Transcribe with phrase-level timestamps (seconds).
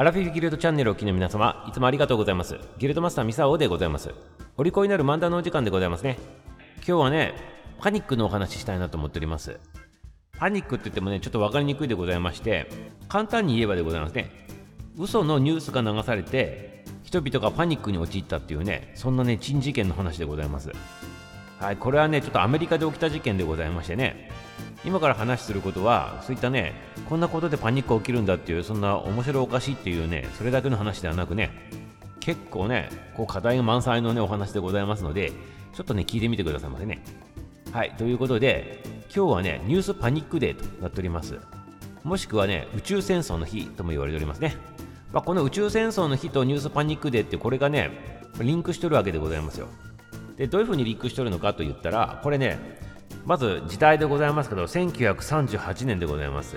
[0.00, 2.56] アラフィフギルドチャンネルをお聞きの皆様、いつもありがとうございます。
[2.78, 4.14] ギルドマスターミサオでございます。
[4.56, 6.20] お利口になる漫談のお時間でございますね。
[6.86, 7.34] 今日はね、
[7.80, 9.58] パニックのお話ししたいなと思っております。
[10.38, 12.70] パニックって言ってもね、ちょっと分かりにくいでございまして、
[13.08, 14.30] 簡単に言えばでございますね。
[14.96, 20.70] 嘘のニュースが流されて、人々がパニックに陥ったっていうね、そんなね、珍事件の話でございます。
[21.60, 24.30] はい、これはね、ちょっとアメリカで起きた事件でございましてね、
[24.84, 26.72] 今から話することはそういったね
[27.08, 31.50] こんなことでパニック起きるんだっていうそんな面白おかしいっていうねそれだけの話ではなくね
[32.20, 35.32] 結構ねこう課題が満載のねお話でございますので
[35.72, 37.02] ちょっとね聞いてみてくださいませね。
[37.72, 38.82] はいということで
[39.14, 41.38] 今日はねニュースパニックデーとなっております。
[42.04, 44.56] もしくはね宇宙戦争の日とも言われておりますね、
[45.12, 47.90] まあ、この宇宙戦争の日とニュースパニックデーってこれがね
[48.40, 49.66] リンクしてるわけでございますよ。
[50.38, 52.58] でどういうふうにリンクしてるのかと言ったらこれね
[53.26, 56.56] まず時代でございますけど1938年でございます。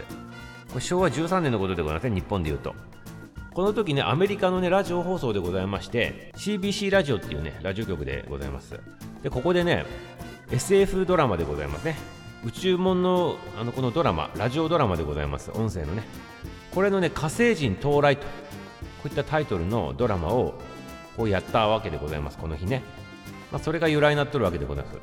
[0.70, 2.73] これ昭和13年のことでございますね日本でいうと。
[3.53, 8.80] この時ねアメリカのねラジオ放送でございまして CBC ラジオっていうねラジオ局でございます。
[9.23, 9.86] でここでね
[10.52, 11.97] SF ドラマでございますね。
[12.45, 15.52] 宇宙門のあのこのドラマラジオドラマでございます。
[15.52, 16.03] 音声のね。
[16.73, 18.30] これのね火星人到来とこ
[19.06, 20.53] ういったタイトルのドラマを
[21.17, 22.38] こうやったわけでございます。
[22.38, 22.84] この日ね、
[23.52, 24.97] まあ、それが由来になっとるわけでございます。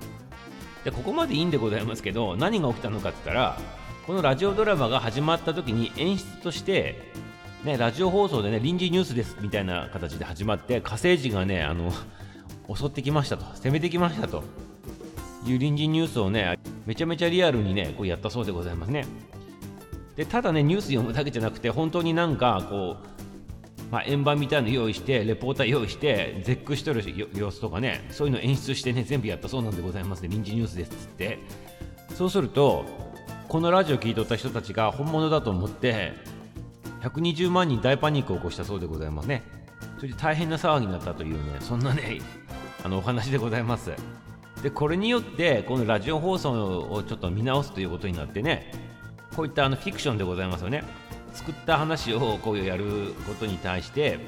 [0.84, 3.58] でここまでいいんでございますけど何が起きたのかって言ったら
[4.06, 7.12] このラジオドラマが始まった時に演出として
[7.64, 11.92] ね、ラジオ放送でね臨時ニュースですみたいな形で始まって火星人がねあの
[12.72, 14.44] 襲ってきましたと攻めてきましたと
[15.44, 19.06] いう臨時ニュースをねめちゃめちゃリアルにねこうやったそうでございますね。
[20.14, 23.17] でただねニュース読むだけじゃなくて本当になんかこう
[23.90, 27.02] まあ、円盤みたいの用意してレポーター用意して絶句しとる
[27.34, 28.06] 様子とかね。
[28.10, 30.28] そういうの演出してね全部やったそうなんでございますね。
[30.28, 31.38] 臨時ニュースですっつって。
[32.14, 32.84] そうすると
[33.48, 36.12] このラジオ聞いとった人たちが本物だと思って
[37.02, 39.42] 120万人大パニックを起こしたそうでございますね。
[39.96, 42.20] それで大変な騒ぎになったというねそんなね
[42.84, 43.92] あのお話でございます。
[44.62, 48.72] でこれによってこのラジオ放送をちょっと見直すということになってね
[49.36, 50.82] こういったあのフィクションでございますよね。
[51.38, 54.18] 作った話をこうやることに対して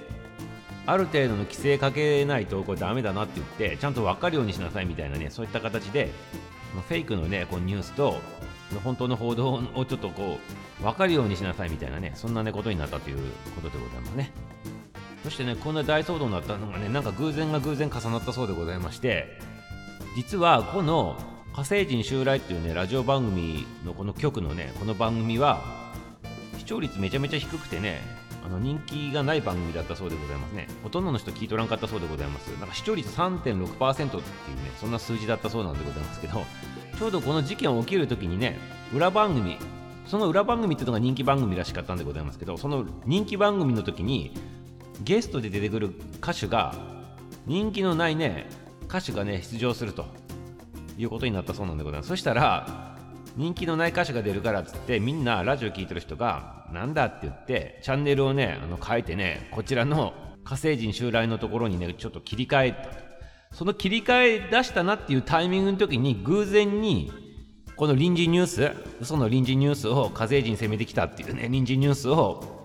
[0.86, 6.12] ある程度の規制かけないとこれダメだなって言ってちゃんと分かるようにしなさいみたいなねそういった形で
[6.88, 8.20] フェイクのねこうニュースと
[8.84, 10.38] 本当の報道をちょっとこ
[10.80, 13.16] う分かるようにしなさいみたいなねそんなねことになったという
[13.56, 14.32] ことでございますね。
[15.24, 19.38] そしてねこんな大騒動になったのがねなんか偶然が偶然重なったそうでございまして
[20.16, 21.18] 実はこの
[21.52, 25.79] 火星人襲来っていうねラジオ番組のこの局のねこの番組は
[26.70, 28.00] 聴率めちゃめちゃ低くてね
[28.44, 30.68] あの人気がない番組だったそうでございますね。
[30.84, 32.48] ほとんどの人聞いとらんかったそうでございます。
[32.60, 34.22] なんか視聴率3.6%っていうね
[34.78, 36.44] そんな数字だったそうなんでございますけど
[36.96, 38.56] ちょうどこの事件起きるときにね
[38.94, 39.58] 裏番組
[40.06, 44.32] その裏番組っていうのが人気番組らしかったんでございますけどその人気番組の時に
[45.02, 45.92] ゲストで出てくる
[46.22, 46.74] 歌手が
[47.46, 48.48] 人気のないね
[48.88, 50.06] 歌手がね出場すると
[50.96, 52.08] いうことになったそうなんでございます。
[52.08, 52.89] そしたら
[53.40, 60.12] 人気のない歌手が出るからっつってみんなラジオ聴いてる人がなんだって言ってチャンネルをねあの変えてねこちらの
[60.44, 63.56] 火星人襲来のところにねちょっと切り替えた。
[63.56, 67.10] その切り替え出したなっていうタイミングの時に偶然に
[67.76, 72.60] この臨時ニュース嘘の臨時ニュースを火星人攻めてきたっていうね臨時ニュースを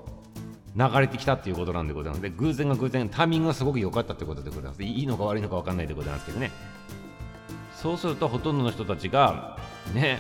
[0.75, 2.21] 流れてきたっていうことなんでございます。
[2.21, 4.83] で偶然が偶然タイミングがすごく良かったってことでございます。
[4.83, 6.51] いいのか悪いのか分かんないでございますけどね。
[7.73, 9.57] そうするとほとんどの人たちが
[9.93, 10.19] ね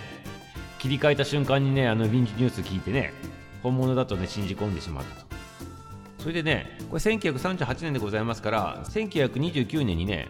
[0.85, 3.11] 切り替えた瞬間にねあの臨時ニュース聞いてね
[3.63, 5.25] 本物だとね信じ込んでしまったと。
[6.19, 10.27] それでねこれ1938年でございますから1929年にね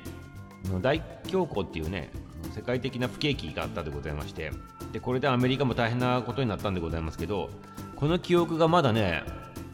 [0.81, 2.09] 大恐慌っていうね
[2.53, 4.51] 世界的な不景気があったでございまして
[4.93, 7.49] でこれでアメリカも大変なことになったんでございますけど
[7.97, 9.23] この記憶がまだね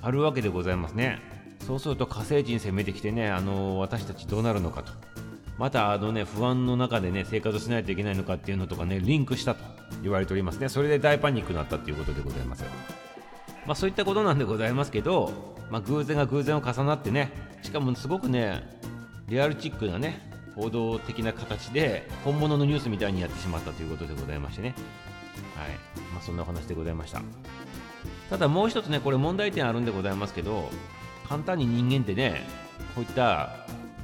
[0.02, 1.20] あるわけでございますね。
[1.60, 5.11] そうすると火星人攻めてきてねあの私たちどうなるのかと。
[5.62, 9.64] またあのね不安の中でね生活しないといけないのかっていうのとかねリンクしたと
[10.02, 10.70] 言われておりますね。
[10.70, 12.64] それで大パニックになったということでございます。
[13.68, 17.32] まあそういったことなんでございますけど、まあ、偶然が偶然を重なってね
[17.62, 18.64] しかもすごくね
[19.28, 24.74] リアルチックなね報道的な形で本物のニュースみたいにやってしまったということでございましてね。
[25.56, 25.70] はい。
[26.12, 27.22] まあそんなお話でございました。
[28.32, 30.72] ただもう一つねこれ問題点あるんでございますけど
[31.30, 32.48] 簡単に人間ってね
[32.96, 33.61] こういった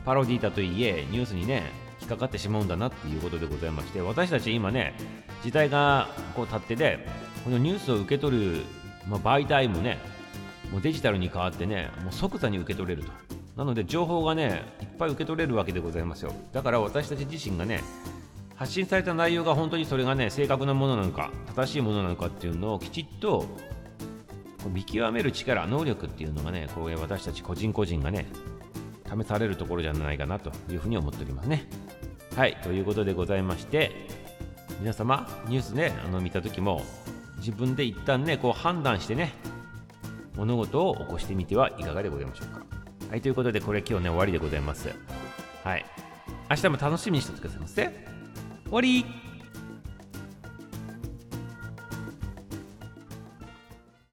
[0.08, 1.64] パロディーだといえニュースにね
[2.00, 4.96] 引っかかってしまうんだなっていうことでございまして私たち今ね
[5.44, 7.06] 時代がこう経ってで
[7.44, 8.62] このニュースを受け取る、
[9.06, 10.00] まあ、媒体もね
[10.72, 13.12] もうデジタルに変わってねもう即座に受け取れると。
[13.58, 16.32] なので情報がねいっぱい受け取れるわけでございますよ。
[16.54, 17.82] だから私たち自身がね
[18.56, 23.46] 発信された内容が本当にそれがね正確なものなのか正しいものなのかっていうのをきちっと
[24.70, 28.28] 見極める力能力っていうのがねこう私たち個人個人がね
[29.08, 31.68] 試されるところじゃないかなというふうに思っておりますね。
[32.36, 33.92] はいということでございまして
[34.80, 36.84] 皆様ニュースねあの見た時も
[37.38, 39.34] 自分で一旦ねこう判断してね
[40.36, 42.66] 物事を起こしてみてはいかがでございましょうか。
[43.10, 44.90] はいということでこれ今日ね終わりでございます。
[45.64, 45.86] はい。
[46.50, 47.84] 明日も楽しみにしておいてくださいませ。
[48.66, 49.27] 終わり。